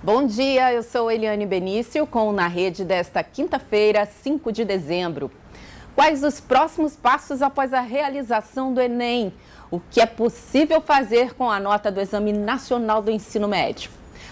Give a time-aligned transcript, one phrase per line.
[0.00, 5.28] Bom dia, eu sou Eliane Benício com Na Rede desta quinta-feira, 5 de dezembro.
[5.92, 9.32] Quais os próximos passos após a realização do Enem?
[9.72, 13.90] O que é possível fazer com a nota do Exame Nacional do Ensino Médio?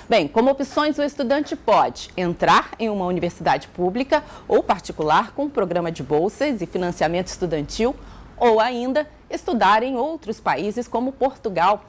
[0.08, 5.90] Bem, como opções, o estudante pode entrar em uma universidade pública ou particular com programa
[5.90, 7.92] de bolsas e financiamento estudantil,
[8.36, 11.82] ou ainda estudar em outros países como Portugal.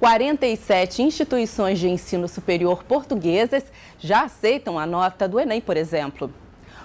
[0.00, 3.64] 47 instituições de ensino superior portuguesas
[3.98, 6.32] já aceitam a nota do Enem, por exemplo.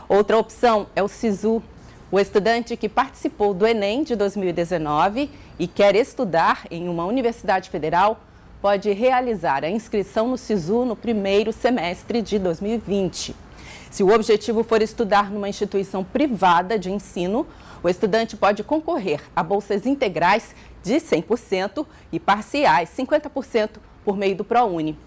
[0.09, 1.63] Outra opção é o SISU.
[2.11, 8.19] O estudante que participou do Enem de 2019 e quer estudar em uma universidade federal
[8.61, 13.44] pode realizar a inscrição no SISU no primeiro semestre de 2020.
[13.95, 17.47] Se o objetivo for estudar numa instituição privada de ensino,
[17.81, 24.43] o estudante pode concorrer a bolsas integrais de 100% e parciais 50% por meio do
[24.43, 24.99] ProUni.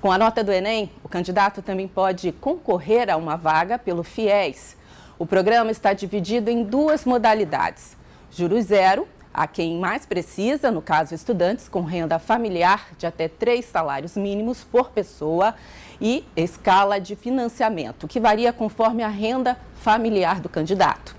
[0.00, 4.76] Com a nota do Enem, o candidato também pode concorrer a uma vaga pelo FIES.
[5.20, 7.96] O programa está dividido em duas modalidades:
[8.28, 13.64] juros zero, a quem mais precisa, no caso estudantes com renda familiar de até três
[13.64, 15.54] salários mínimos por pessoa,
[16.00, 21.14] e escala de financiamento, que varia conforme a renda familiar do candidato.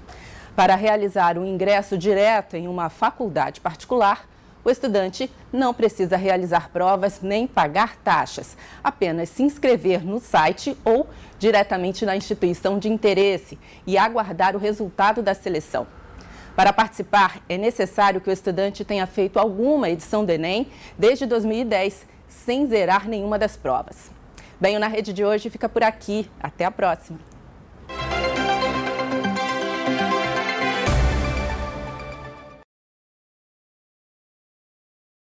[0.55, 4.27] Para realizar o ingresso direto em uma faculdade particular,
[4.63, 11.07] o estudante não precisa realizar provas nem pagar taxas, apenas se inscrever no site ou
[11.39, 15.87] diretamente na instituição de interesse e aguardar o resultado da seleção.
[16.55, 22.05] Para participar, é necessário que o estudante tenha feito alguma edição do Enem desde 2010,
[22.27, 24.11] sem zerar nenhuma das provas.
[24.61, 26.29] Bem, o Na Rede de hoje fica por aqui.
[26.39, 27.32] Até a próxima.